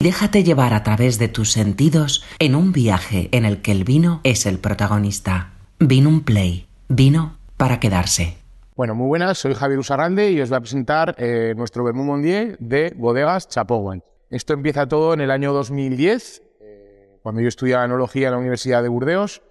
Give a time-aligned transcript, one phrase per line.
[0.00, 4.20] Déjate llevar a través de tus sentidos en un viaje en el que el vino
[4.22, 5.54] es el protagonista.
[5.80, 6.68] Vino un play.
[6.88, 8.36] Vino para quedarse.
[8.76, 12.56] Bueno, muy buenas, soy Javier Usarrande y os voy a presentar eh, nuestro Vermú Mondier
[12.60, 14.04] de Bodegas Chapowan.
[14.30, 18.84] Esto empieza todo en el año 2010, eh, cuando yo estudiaba enología en la Universidad
[18.84, 19.42] de Burdeos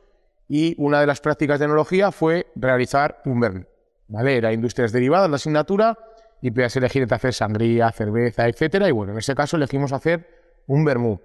[0.47, 3.65] y una de las prácticas de enología fue realizar un vermú.
[4.07, 4.37] ¿vale?
[4.37, 5.97] Era industrias derivadas, la asignatura,
[6.41, 8.87] y podías elegir entre hacer sangría, cerveza, etcétera.
[8.87, 10.36] Y bueno, en ese caso elegimos hacer
[10.67, 11.19] un vermú.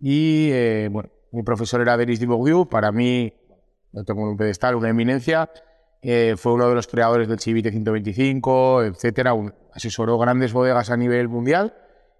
[0.00, 3.32] Y eh, bueno, mi profesor era Denis Dibourdieu, para mí,
[3.92, 5.50] lo tengo en un pedestal, una eminencia.
[6.02, 9.34] Eh, fue uno de los creadores del Chivite 125, etcétera.
[9.72, 11.74] asesoró grandes bodegas a nivel mundial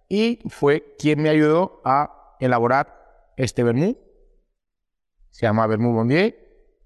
[0.08, 3.96] y fue quien me ayudó a elaborar este vermú.
[5.30, 6.34] Se llama Vermú Mondier.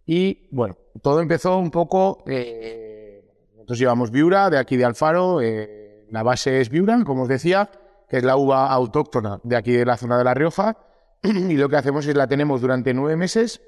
[0.04, 2.24] Y bueno, todo empezó un poco.
[2.26, 5.40] Eh, nosotros llevamos Viura de aquí de Alfaro.
[5.40, 7.70] la base es Viura, como os decía
[8.10, 10.76] que es la uva autóctona de aquí de la zona de La Rioja,
[11.22, 13.62] y lo que hacemos es la tenemos durante nueve meses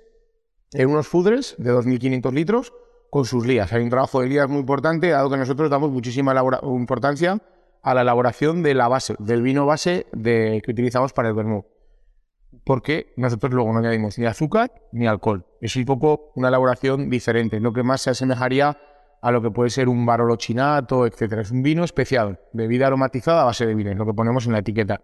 [0.72, 2.72] en unos fudres de 2.500 litros
[3.08, 3.72] con sus lías.
[3.72, 7.38] Hay un trabajo de lías muy importante, dado que nosotros damos muchísima importancia
[7.82, 11.64] a la elaboración de la base, del vino base de, que utilizamos para el vermú.
[12.64, 15.46] Porque nosotros luego no añadimos ni azúcar ni alcohol.
[15.60, 18.78] Es un poco una elaboración diferente, lo que más se asemejaría
[19.22, 21.34] a lo que puede ser un barolo chinato, etc.
[21.40, 24.58] Es un vino especial, bebida aromatizada a base de vino, lo que ponemos en la
[24.58, 25.00] etiqueta.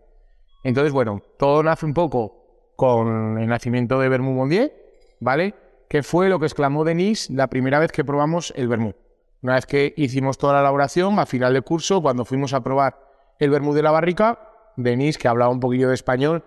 [0.64, 4.72] Entonces, bueno, todo nace un poco con el nacimiento de Vermú Mondier,
[5.20, 5.55] ¿vale?
[5.88, 8.94] Que fue lo que exclamó Denis la primera vez que probamos el Vermú.
[9.41, 12.98] Una vez que hicimos toda la elaboración, a final de curso, cuando fuimos a probar
[13.38, 14.41] el Vermú de la barrica,
[14.77, 16.44] Denis, que hablaba un poquillo de español,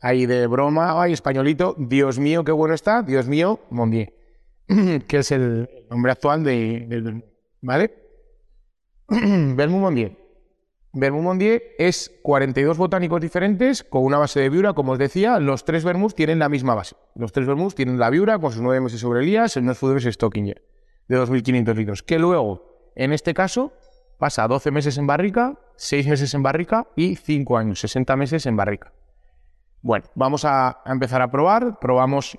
[0.00, 4.21] ahí de broma, ay, españolito, Dios mío, qué bueno está, Dios mío, Mondier.
[5.06, 7.24] que es el nombre actual de, del
[7.60, 7.94] ¿vale?
[9.08, 10.18] Vermú Mondier.
[10.94, 15.64] Vermú Mondier es 42 botánicos diferentes con una base de viura, como os decía, los
[15.64, 16.96] tres vermús tienen la misma base.
[17.14, 20.62] Los tres vermús tienen la viura con sus 9 meses sobre Elías, el Food Stockinger
[21.08, 23.72] de 2.500 litros, que luego, en este caso,
[24.18, 28.56] pasa 12 meses en barrica, 6 meses en barrica y 5 años, 60 meses en
[28.56, 28.92] barrica.
[29.80, 31.80] Bueno, vamos a empezar a probar.
[31.80, 32.38] Probamos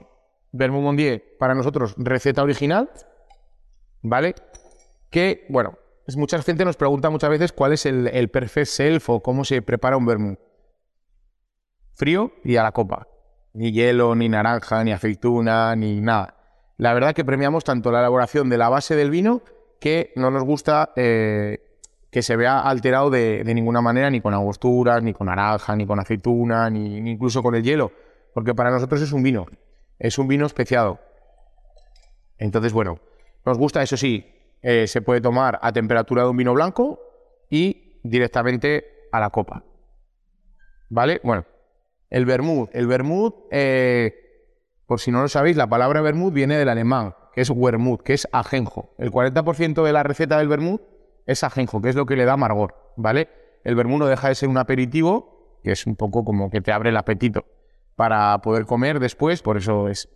[0.54, 2.90] Vermú Mondier, para nosotros, receta original,
[4.04, 4.36] ¿vale?
[5.10, 5.80] Que, bueno,
[6.16, 9.64] mucha gente nos pregunta muchas veces cuál es el, el perfect self o cómo se
[9.64, 10.38] prepara un vermú.
[11.96, 13.08] Frío y a la copa.
[13.54, 16.38] Ni hielo, ni naranja, ni aceituna, ni nada.
[16.78, 19.42] La verdad que premiamos tanto la elaboración de la base del vino
[19.80, 21.80] que no nos gusta eh,
[22.12, 26.00] que se vea alterado de, ninguna manera, ni con angosturas, ni con naranja, ni con
[26.00, 27.92] aceituna, ni incluso con el hielo.
[28.36, 29.48] Porque para nosotros es un vino
[30.00, 31.00] es un vino especiado.
[32.38, 33.00] Entonces, bueno,
[33.46, 34.26] nos gusta, eso sí,
[34.62, 37.00] eh, se puede tomar a temperatura de un vino blanco
[37.50, 39.64] y directamente a la copa.
[40.90, 41.22] ¿Vale?
[41.24, 41.46] Bueno,
[42.10, 42.70] el vermut.
[42.74, 44.14] El vermut, eh,
[44.86, 48.14] por si no lo sabéis, la palabra vermut viene del alemán, que es wermut, que
[48.14, 48.94] es ajenjo.
[48.98, 50.82] El 40% de la receta del vermut
[51.26, 53.30] es ajenjo, que es lo que le da amargor, ¿vale?
[53.64, 56.72] El vermut no deja de ser un aperitivo, que es un poco como que te
[56.72, 57.46] abre el apetito
[57.96, 60.10] para poder comer después, por eso es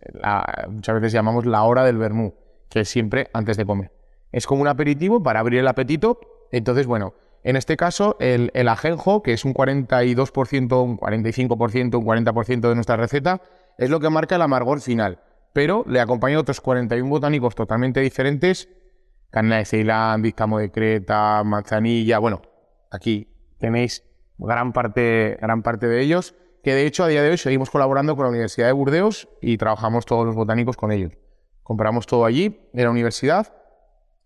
[0.68, 2.34] muchas veces llamamos la hora del vermú,
[2.68, 3.92] que es siempre antes de comer.
[4.32, 6.18] Es como un aperitivo para abrir el apetito,
[6.50, 12.68] entonces bueno, en este caso el, ajenjo, que es un 42%, un 45%, un 40%
[12.68, 13.40] de nuestra receta,
[13.78, 15.20] es lo que marca el amargor final,
[15.52, 18.68] pero le acompaña otros 41 botánicos totalmente diferentes,
[19.30, 22.42] canela de Ceilán, bícamo de Creta, manzanilla, bueno,
[22.90, 23.28] aquí
[23.58, 24.04] tenéis
[24.36, 28.16] gran parte, gran parte de ellos que de hecho a día de hoy seguimos colaborando
[28.16, 31.12] con la Universidad de Burdeos y trabajamos todos los botánicos con ellos.
[31.62, 33.54] Compramos todo allí, en la universidad,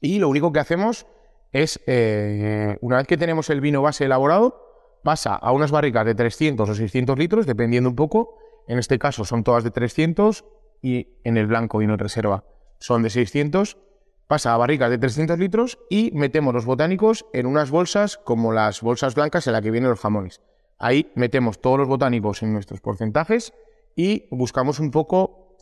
[0.01, 1.07] y lo único que hacemos
[1.53, 6.15] es, eh, una vez que tenemos el vino base elaborado, pasa a unas barricas de
[6.15, 8.37] 300 o 600 litros, dependiendo un poco.
[8.69, 10.45] En este caso son todas de 300
[10.81, 12.45] y en el blanco vino reserva
[12.83, 13.79] son de 600.
[14.27, 18.81] Pasa a barricas de 300 litros y metemos los botánicos en unas bolsas como las
[18.81, 20.41] bolsas blancas en las que vienen los jamones.
[20.83, 23.55] Ahí metemos todos los botánicos en nuestros porcentajes
[23.95, 25.57] y buscamos un poco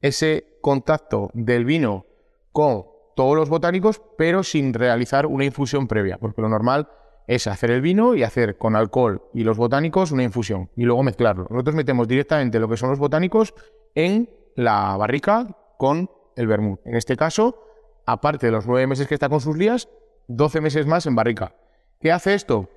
[0.00, 2.06] ese contacto del vino
[2.52, 2.84] con
[3.16, 6.88] todos los botánicos, pero sin realizar una infusión previa, porque lo normal
[7.26, 11.02] es hacer el vino y hacer con alcohol y los botánicos una infusión y luego
[11.02, 11.48] mezclarlo.
[11.50, 13.54] Nosotros metemos directamente lo que son los botánicos
[13.96, 16.80] en la barrica con el vermut.
[16.84, 17.60] En este caso,
[18.06, 19.88] aparte de los nueve meses que está con sus lías,
[20.28, 21.56] 12 meses más en barrica.
[22.00, 22.68] ¿Qué hace esto?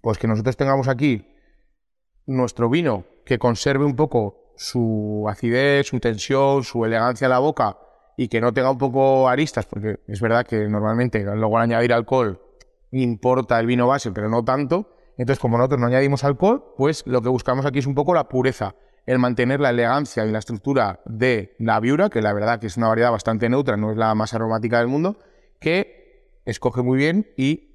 [0.00, 1.26] Pues que nosotros tengamos aquí
[2.26, 7.78] nuestro vino que conserve un poco su acidez, su tensión, su elegancia en la boca
[8.16, 11.92] y que no tenga un poco aristas, porque es verdad que normalmente luego al añadir
[11.92, 12.40] alcohol
[12.92, 14.94] importa el vino base, pero no tanto.
[15.16, 18.28] Entonces, como nosotros no añadimos alcohol, pues lo que buscamos aquí es un poco la
[18.28, 18.74] pureza,
[19.06, 22.76] el mantener la elegancia y la estructura de la viura, que la verdad que es
[22.76, 25.18] una variedad bastante neutra, no es la más aromática del mundo,
[25.60, 27.70] que escoge muy bien y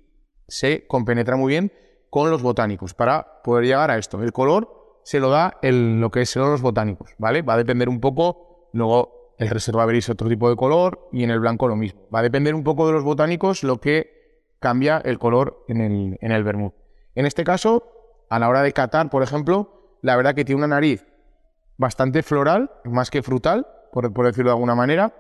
[0.48, 1.72] se compenetra muy bien
[2.16, 4.24] con los botánicos para poder llegar a esto.
[4.24, 7.42] El color se lo da el, lo que son los botánicos, ¿vale?
[7.42, 11.30] Va a depender un poco, luego el reserva veréis otro tipo de color y en
[11.30, 12.08] el blanco lo mismo.
[12.16, 16.18] Va a depender un poco de los botánicos lo que cambia el color en el,
[16.22, 16.74] en el vermut.
[17.16, 17.84] En este caso,
[18.30, 21.06] a la hora de catar, por ejemplo, la verdad que tiene una nariz
[21.76, 25.14] bastante floral, más que frutal, por, decirlo de alguna manera,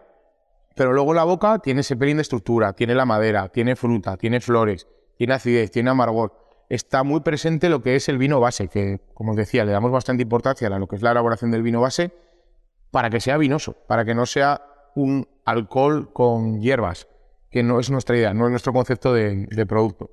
[0.77, 4.39] pero luego la boca tiene ese pelín de estructura, tiene la madera, tiene fruta, tiene
[4.39, 4.87] flores,
[5.17, 6.44] tiene acidez, tiene amargor.
[6.69, 9.91] Está muy presente lo que es el vino base, que, como os decía, le damos
[9.91, 12.11] bastante importancia a lo que es la elaboración del vino base
[12.91, 14.61] para que sea vinoso, para que no sea
[14.95, 17.07] un alcohol con hierbas,
[17.51, 20.09] que no es nuestra idea, no es nuestro concepto de producto.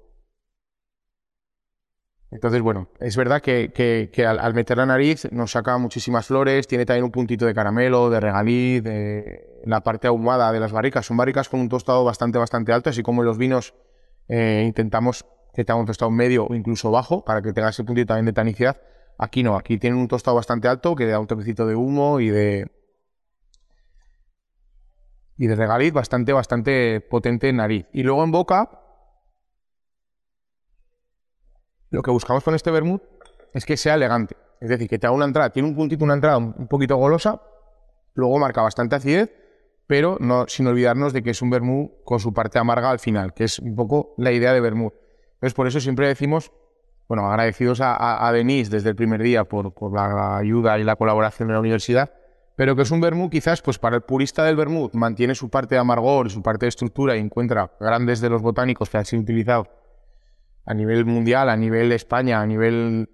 [2.32, 7.04] Entonces, bueno, es verdad que, al, meter la nariz nos saca muchísimas flores, tiene también
[7.04, 11.04] un puntito de caramelo, de regaliz, de la parte ahumada de las barricas.
[11.04, 13.74] Son barricas con un tostado bastante, bastante alto, así como en los vinos
[14.28, 18.08] eh, intentamos que tenga un tostado medio o incluso bajo para que tenga ese puntito
[18.08, 18.80] también de tanicidad.
[19.18, 22.30] Aquí no, aquí tiene un tostado bastante alto que da un toquecito de humo y
[22.30, 22.70] de,
[25.36, 27.86] y de regaliz bastante, bastante potente en nariz.
[27.92, 28.70] Y luego en boca,
[31.90, 33.02] lo que buscamos con este vermut
[33.52, 34.36] es que sea elegante.
[34.60, 37.42] Es decir, que te haga una entrada, tiene un puntito, una entrada un poquito golosa,
[38.14, 39.30] luego marca bastante acidez,
[39.86, 43.34] pero no, sin olvidarnos de que es un vermut con su parte amarga al final,
[43.34, 44.94] que es un poco la idea de vermut.
[45.42, 46.52] Entonces, por eso siempre decimos,
[47.08, 51.54] bueno, agradecidos a, Denise desde el primer día por, la ayuda y la colaboración de
[51.54, 52.12] la universidad,
[52.54, 55.74] pero que es un vermut quizás, pues para el purista del vermut, mantiene su parte
[55.74, 59.22] de amargor, su parte de estructura y encuentra grandes de los botánicos que han sido
[59.22, 59.66] utilizados
[60.64, 63.10] a nivel mundial, a nivel España, a nivel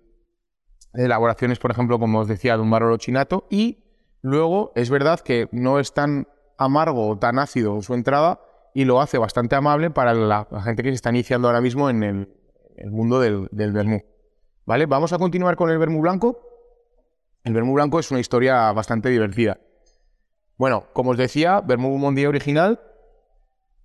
[0.93, 3.47] de elaboraciones, por ejemplo, como os decía, de un barolo chinato.
[3.49, 3.79] Y
[4.21, 6.29] luego es verdad que no es tan
[6.59, 8.39] amargo o tan ácido su entrada
[8.75, 12.03] y lo hace bastante amable para la, gente que se está iniciando ahora mismo en
[12.03, 14.05] el, mundo del, del vermú.
[14.65, 14.87] ¿Vale?
[14.87, 16.41] Vamos a continuar con el vermú blanco.
[17.45, 19.59] El vermú blanco es una historia bastante divertida.
[20.57, 22.81] Bueno, como os decía, vermú Mondí original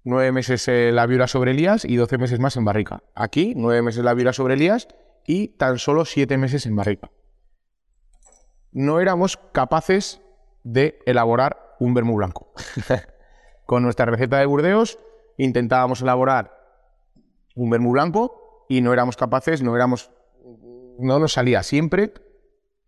[0.04, 3.04] nueve meses la viura sobre Elías y doce meses más en barrica.
[3.16, 4.88] Aquí, nueve meses la viura sobre Elías
[5.26, 7.12] y tan solo siete meses en barrica.
[8.72, 10.22] No éramos capaces
[10.64, 12.52] de elaborar un vermú blanco.
[13.66, 15.00] Con nuestra receta de Burdeos
[15.38, 16.64] intentábamos elaborar
[17.56, 20.12] un vermú blanco y no éramos capaces, no éramos,
[21.00, 21.64] no nos salía.
[21.64, 22.14] Siempre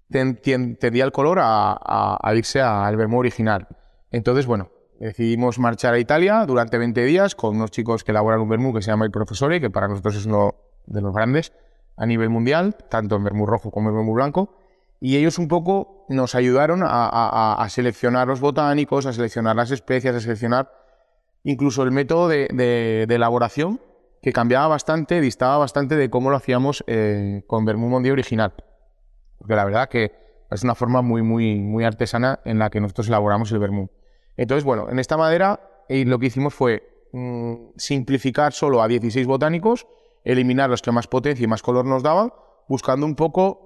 [0.09, 3.67] tendía el color a, irse al vermú original.
[4.11, 4.69] Entonces, bueno,
[4.99, 8.81] decidimos marchar a Italia durante 20 días con unos chicos que elaboran un vermú que
[8.81, 10.55] se llama el Profesore, que para nosotros es uno
[10.85, 11.53] de los grandes
[11.97, 14.64] a nivel mundial, tanto en vermú rojo como en vermú blanco.
[14.99, 20.19] Y ellos un poco nos ayudaron a, seleccionar los botánicos, a seleccionar las especias, a
[20.19, 20.71] seleccionar
[21.43, 23.81] incluso el método de, elaboración,
[24.21, 28.53] que cambiaba bastante, distaba bastante de cómo lo hacíamos eh, con vermú mondí original.
[29.37, 30.13] Porque la verdad que
[30.49, 33.91] es una forma muy, muy, muy artesana en la que nosotros elaboramos el vermú.
[34.37, 39.27] Entonces, bueno, en esta madera eh, lo que hicimos fue mm, simplificar solo a 16
[39.27, 39.87] botánicos,
[40.23, 42.33] eliminar los que más potencia y más color nos daban,
[42.67, 43.64] buscando un poco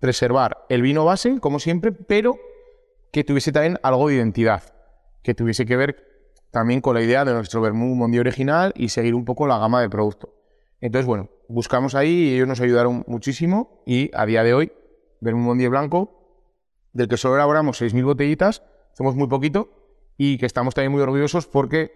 [0.00, 2.38] preservar el vino base, como siempre, pero
[3.12, 4.62] que tuviese también algo de identidad,
[5.22, 6.10] que tuviese que ver
[6.50, 9.80] también con la idea de nuestro vermú Mondi original y seguir un poco la gama
[9.80, 10.34] de producto.
[10.80, 14.72] Entonces, bueno, buscamos ahí y ellos nos ayudaron muchísimo y a día de hoy,
[15.20, 16.16] vermú Mondi blanco,
[16.92, 18.62] del que solo elaboramos 6.000 botellitas,
[18.94, 19.70] somos muy poquito,
[20.16, 21.92] y que estamos también muy orgullosos porque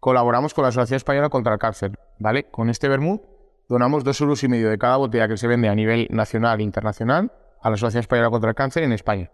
[0.00, 2.44] colaboramos con la Asociación Española contra el Cáncer, ¿vale?
[2.44, 3.22] Con este vermut
[3.68, 6.62] donamos dos euros y medio de cada botella que se vende a nivel nacional e
[6.62, 7.32] internacional
[7.66, 9.32] a la Asociación Española contra el Cáncer en España.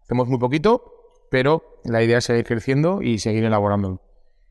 [0.00, 4.00] Hacemos muy poquito, pero la idea es seguir creciendo y seguir elaborándolo.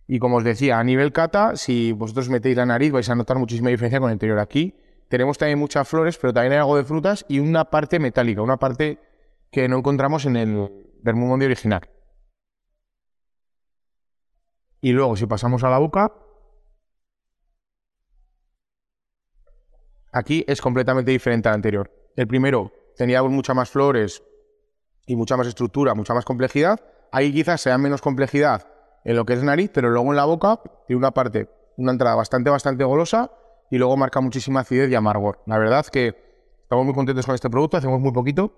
[0.08, 3.40] Y como os decía, a nivel cata, si vosotros metéis la nariz vais a notar
[3.40, 4.38] muchísima diferencia con el interior.
[4.38, 4.76] Aquí
[5.10, 8.58] tenemos también muchas flores, pero también hay algo de frutas y una parte metálica, una
[8.58, 9.00] parte
[9.52, 10.70] que no encontramos en el
[11.02, 11.82] vermut Mondi original.
[14.82, 16.14] Y luego, si pasamos a la boca,
[20.12, 21.92] aquí es completamente diferente al anterior.
[22.16, 24.24] El primero tenía muchas más flores
[25.06, 26.80] y mucha más estructura, mucha más complejidad.
[27.12, 28.68] Ahí quizás sea menos complejidad
[29.04, 32.16] en lo que es nariz, pero luego en la boca tiene una parte, una entrada
[32.16, 33.32] bastante, bastante golosa
[33.70, 35.42] y luego marca muchísima acidez y amargor.
[35.46, 36.16] La verdad que
[36.64, 38.52] estamos muy contentos con este producto, hacemos muy poquito,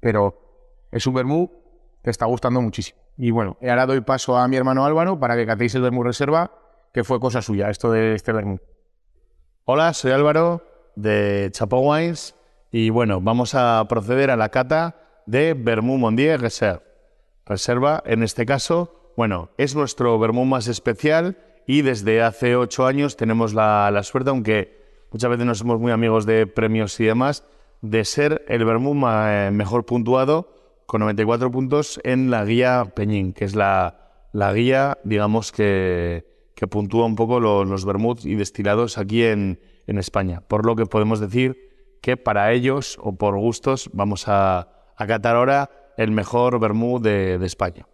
[0.00, 1.50] pero es un vermú
[2.02, 2.98] que está gustando muchísimo.
[3.16, 6.50] Y bueno, ahora doy paso a mi hermano Álvaro para que catéis el vermú reserva,
[6.92, 8.58] que fue cosa suya, esto de este vermú.
[9.64, 10.62] Hola, soy Álvaro,
[10.96, 12.34] de Chapo Wines
[12.72, 16.82] y bueno, vamos a proceder a la cata de Vermouth Mondier Reserve.
[17.44, 21.36] Reserva, en este caso, bueno, es nuestro vermouth más especial
[21.66, 26.24] y desde hace ocho años tenemos la, suerte, aunque muchas veces no somos muy amigos
[26.24, 27.44] de premios y demás,
[27.82, 28.96] de ser el vermouth
[29.52, 30.54] mejor puntuado
[30.86, 33.98] con 94 puntos en la guía Peñín, que es la,
[34.32, 36.24] guía, digamos, que,
[36.54, 40.40] que puntúa un poco los, vermuts y destilados aquí en, en, España.
[40.40, 41.71] Por lo que podemos decir
[42.02, 47.38] que para ellos, o por gustos, vamos a, a catar ahora el mejor vermut de,
[47.38, 47.86] de, España.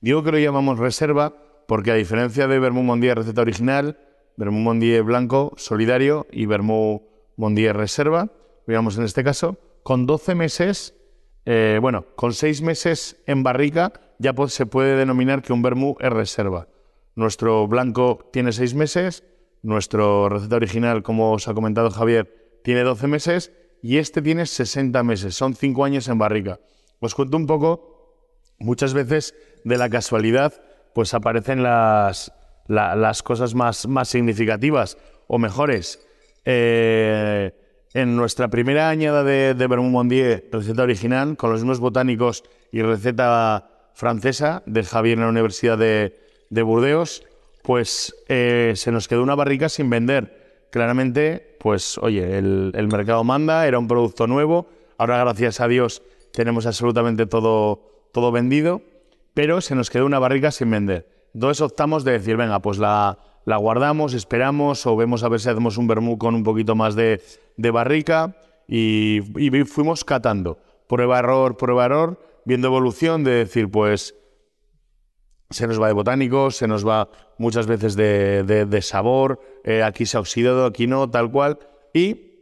[0.00, 1.34] Digo que lo llamamos reserva
[1.68, 3.98] porque a diferencia de vermut Mondier receta original,
[4.38, 7.02] vermut Mondier blanco solidario y vermut
[7.36, 8.30] Mondier reserva,
[8.66, 10.96] digamos en este caso, con 12 meses
[11.48, 16.10] eh, bueno, con seis meses en barrica ya se puede denominar que un vermú es
[16.10, 16.66] reserva.
[17.14, 19.22] Nuestro blanco tiene seis meses,
[19.62, 22.35] nuestro receta original, como os ha comentado Javier,
[22.66, 26.58] tiene 12 meses y este tiene 60 meses, son cinco años en barrica.
[26.98, 28.26] Os cuento un poco,
[28.58, 30.52] muchas veces de la casualidad,
[30.92, 32.32] pues aparecen las,
[32.66, 36.04] las cosas más, más significativas o mejores.
[36.44, 37.52] Eh,
[37.94, 42.42] en nuestra primera añada de, de Mondier, receta original, con los mismos botánicos
[42.72, 46.18] y receta francesa de Javier en la Universidad de,
[46.50, 47.22] de Burdeos,
[47.62, 50.35] pues eh, se nos quedó una barrica sin vender.
[50.70, 54.68] Claramente, pues oye, el, mercado manda, era un producto nuevo,
[54.98, 58.82] ahora gracias a Dios tenemos absolutamente todo, todo vendido,
[59.32, 61.08] pero se nos quedó una barrica sin vender.
[61.32, 65.48] Entonces optamos de decir, venga, pues la, la guardamos, esperamos o vemos a ver si
[65.48, 67.22] hacemos un vermú con un poquito más de,
[67.56, 68.36] de barrica
[68.68, 70.58] y, y, fuimos catando.
[70.88, 74.14] Prueba, error, prueba, error, viendo evolución de decir, pues
[75.50, 80.06] se nos va de botánicos, se nos va muchas veces de, de, sabor, eh, aquí
[80.06, 81.58] se ha oxidado, aquí no, tal cual.
[81.92, 82.32] Y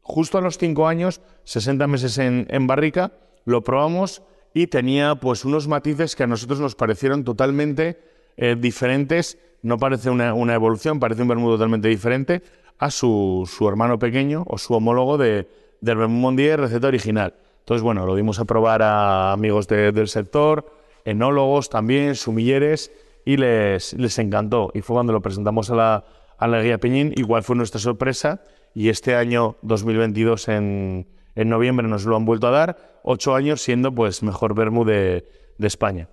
[0.00, 3.12] justo a los cinco años, 60 meses en, en barrica,
[3.44, 4.22] lo probamos
[4.54, 7.98] y tenía pues unos matices que a nosotros nos parecieron totalmente
[8.36, 12.42] eh, diferentes no parece una, una, evolución, parece un vermut totalmente diferente
[12.78, 15.48] a su, su, hermano pequeño o su homólogo de,
[15.80, 17.34] del vermut Mondier receta original.
[17.60, 20.70] Entonces, bueno, lo dimos a probar a amigos de, del sector,
[21.04, 22.92] enólogos también, sumilleres,
[23.24, 24.70] y les, les encantó.
[24.74, 26.04] Y fue cuando lo presentamos a la,
[26.38, 28.42] a la guía Peñín, igual fue nuestra sorpresa,
[28.74, 33.62] y este año 2022 en, en noviembre nos lo han vuelto a dar, ocho años
[33.62, 36.08] siendo pues mejor vermut de, de España.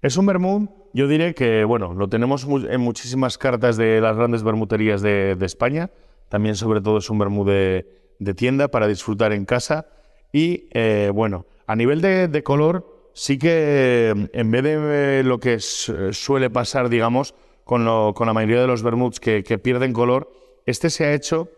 [0.00, 4.42] Es un vermut yo diré que, bueno, lo tenemos en muchísimas cartas de las grandes
[4.42, 5.90] bermuterías de, de España.
[6.28, 7.86] También, sobre todo, es un vermú de,
[8.18, 9.86] de, tienda para disfrutar en casa.
[10.32, 16.50] Y, eh, bueno, a nivel de, color, sí que en vez de lo que suele
[16.50, 17.34] pasar, digamos,
[17.64, 20.30] con, lo, con, la mayoría de los vermuts que, pierden color,
[20.66, 21.50] este se ha hecho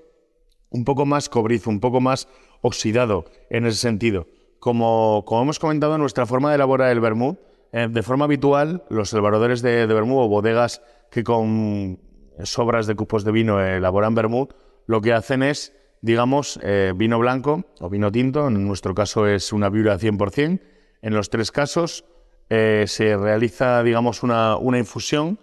[0.71, 2.29] un poco más cobrizo, un poco más
[2.63, 4.27] oxidado en ese sentido.
[4.59, 7.39] Como, hemos comentado, nuestra forma de elaborar el vermut
[7.73, 12.01] eh, de forma habitual, los elaboradores de, de vermú o bodegas que con
[12.43, 14.49] sobras de cupos de vino elaboran vermú,
[14.87, 19.53] lo que hacen es, digamos, eh, vino blanco o vino tinto, en nuestro caso es
[19.53, 20.70] una viura 100%.
[21.03, 22.05] En los tres casos
[22.49, 25.39] eh, se realiza, digamos, una, infusión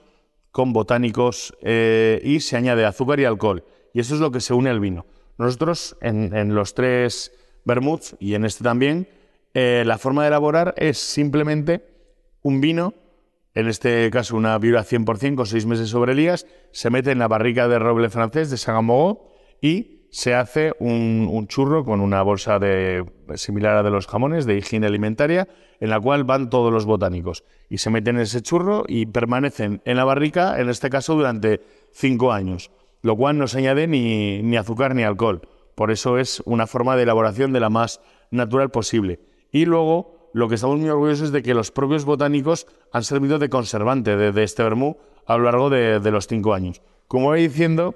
[0.51, 3.63] con botánicos eh, y se añade azúcar y alcohol.
[3.93, 5.05] Y eso es lo que se une al vino.
[5.37, 7.31] Nosotros, en, los tres
[7.63, 9.07] vermuts y en este también,
[9.53, 11.85] eh, la forma de elaborar es simplemente
[12.41, 12.93] un vino,
[13.53, 17.27] en este caso una viura 100% con seis meses sobre Elías, se mete en la
[17.27, 23.05] barrica de roble francés de Sagamogó y se hace un, churro con una bolsa de,
[23.35, 25.47] similar a de los jamones de higiene alimentaria
[25.79, 29.81] en la cual van todos los botánicos y se meten en ese churro y permanecen
[29.85, 31.61] en la barrica, en este caso durante
[31.91, 32.71] cinco años,
[33.01, 35.41] lo cual no se añade ni, azúcar ni alcohol.
[35.75, 39.19] Por eso es una forma de elaboración de la más natural posible.
[39.51, 43.37] Y luego lo que estamos muy orgullosos es de que los propios botánicos han servido
[43.39, 46.81] de conservante de, de este vermú a lo largo de, de, los cinco años.
[47.07, 47.95] Como voy diciendo,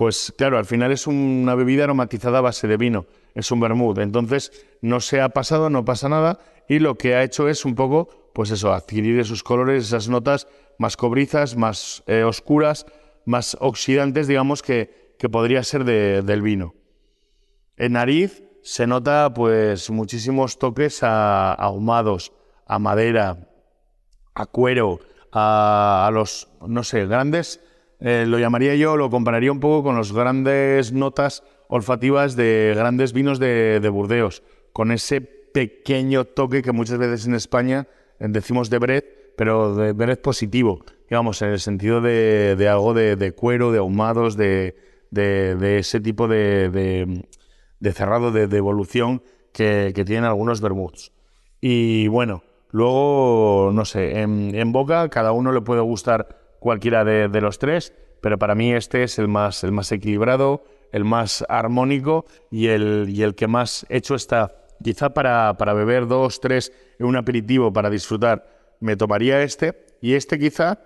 [0.00, 3.04] pues claro, al final es una bebida aromatizada a base de vino,
[3.34, 3.98] es un vermut.
[3.98, 6.38] Entonces, no se ha pasado, no pasa nada,
[6.70, 10.48] y lo que ha hecho es un poco, pues eso, adquirir esos colores, esas notas
[10.78, 12.86] más cobrizas, más eh, oscuras,
[13.26, 16.74] más oxidantes, digamos, que, que podría ser de, del vino.
[17.76, 22.32] En nariz, se nota pues muchísimos toques a, ahumados,
[22.64, 23.50] a madera,
[24.32, 27.60] a cuero, a, a los, no sé, grandes,
[28.00, 33.12] eh, lo llamaría yo, lo compararía un poco con las grandes notas olfativas de grandes
[33.12, 34.42] vinos de, de Burdeos,
[34.72, 37.88] con ese pequeño toque que muchas veces en España
[38.18, 43.16] decimos de Bret, pero de Bret positivo, digamos, en el sentido de, de algo de,
[43.16, 44.76] de, cuero, de ahumados, de,
[45.10, 47.24] de ese tipo de,
[47.92, 51.12] cerrado, de, evolución que, tienen algunos vermuts.
[51.60, 57.58] Y bueno, luego, no sé, en, boca cada uno le puede gustar cualquiera de, los
[57.58, 60.62] tres, pero para mí este es el más, el más equilibrado,
[60.92, 64.54] el más armónico y el, y el que más hecho está.
[64.82, 68.46] Quizá para, para beber dos, tres en un aperitivo para disfrutar,
[68.78, 69.86] me tomaría este.
[70.00, 70.78] Y este quizá,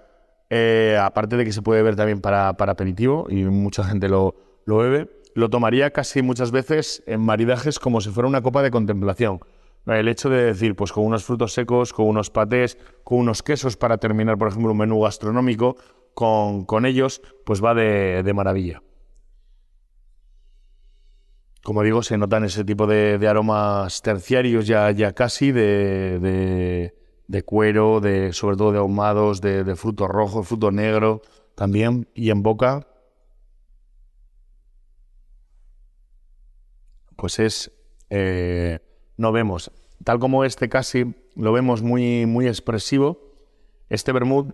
[0.50, 4.34] eh, aparte de que se puede beber también para, para aperitivo y mucha gente lo,
[4.64, 8.70] lo bebe, lo tomaría casi muchas veces en maridajes como si fuera una copa de
[8.70, 9.40] contemplación.
[9.86, 13.76] El hecho de decir, pues con unos frutos secos, con unos patés, con unos quesos
[13.76, 15.76] para terminar, por ejemplo, un menú gastronómico,
[16.14, 18.82] con, con ellos, pues va de, de, maravilla.
[21.62, 26.92] Como digo, se notan ese tipo de, de aromas terciarios ya, ya casi de,
[27.26, 31.20] de, cuero, de, sobre todo de ahumados, de, fruto rojo, fruto negro
[31.54, 32.86] también, y en boca
[37.16, 37.72] pues es,
[38.10, 38.80] eh,
[39.16, 39.70] no vemos,
[40.02, 43.18] tal como este casi lo vemos muy, muy expresivo,
[43.88, 44.52] este Bermud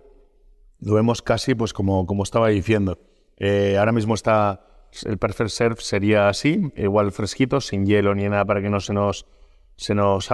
[0.79, 2.99] lo vemos casi pues como, como estaba diciendo.
[3.37, 4.65] Eh, ahora mismo está,
[5.05, 8.93] el Perfect Serve sería así, igual fresquito, sin hielo ni nada para que no se
[8.93, 9.25] nos,
[9.77, 10.29] se nos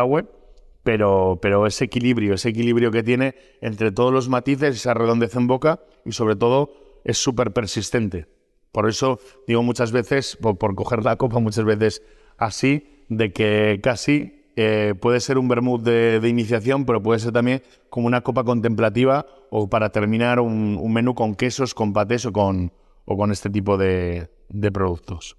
[0.83, 5.47] pero, pero ese equilibrio, ese equilibrio que tiene entre todos los matices, esa redondez en
[5.47, 6.71] boca y sobre todo
[7.03, 8.27] es súper persistente.
[8.71, 12.03] Por eso digo muchas veces, por, coger la copa muchas veces
[12.37, 17.61] así, de que casi eh, puede ser un vermut de, iniciación, pero puede ser también
[17.89, 22.73] como una copa contemplativa o para terminar un, menú con quesos, con patés o con,
[23.05, 24.29] o con este tipo de,
[24.73, 25.37] productos.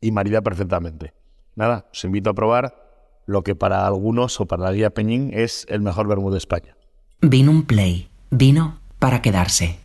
[0.00, 1.12] Y marida perfectamente.
[1.56, 5.66] Nada, os invito a probar lo que para algunos o para la guía Peñín es
[5.68, 6.76] el mejor vermut de España.
[7.20, 9.79] Vino un play, vino para quedarse.